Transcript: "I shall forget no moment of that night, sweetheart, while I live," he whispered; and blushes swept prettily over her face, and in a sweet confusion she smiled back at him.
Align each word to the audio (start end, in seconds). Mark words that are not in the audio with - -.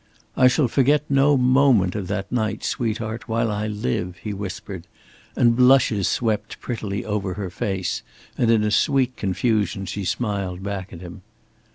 "I 0.35 0.47
shall 0.47 0.67
forget 0.67 1.03
no 1.11 1.37
moment 1.37 1.93
of 1.93 2.07
that 2.07 2.31
night, 2.31 2.63
sweetheart, 2.63 3.29
while 3.29 3.51
I 3.51 3.67
live," 3.67 4.17
he 4.17 4.33
whispered; 4.33 4.87
and 5.35 5.55
blushes 5.55 6.07
swept 6.07 6.59
prettily 6.59 7.05
over 7.05 7.35
her 7.35 7.51
face, 7.51 8.01
and 8.35 8.49
in 8.49 8.63
a 8.63 8.71
sweet 8.71 9.15
confusion 9.15 9.85
she 9.85 10.03
smiled 10.03 10.63
back 10.63 10.91
at 10.91 11.01
him. 11.01 11.21